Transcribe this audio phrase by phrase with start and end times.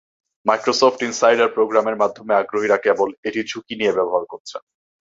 [0.45, 4.61] Microsoft insider প্রোগ্রামের মাধ্যমে আগ্রহীরা কেবল এটি ঝুঁকি নিয়ে ব্যবহার করছেন।